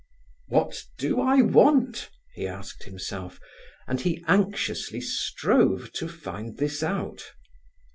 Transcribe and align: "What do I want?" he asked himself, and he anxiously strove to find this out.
"What 0.47 0.81
do 0.97 1.21
I 1.21 1.43
want?" 1.43 2.09
he 2.33 2.47
asked 2.47 2.85
himself, 2.85 3.39
and 3.87 4.01
he 4.01 4.23
anxiously 4.27 4.99
strove 4.99 5.91
to 5.93 6.07
find 6.07 6.57
this 6.57 6.81
out. 6.81 7.33